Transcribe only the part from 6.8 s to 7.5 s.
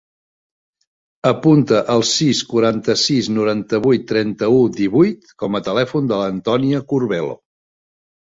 Curbelo.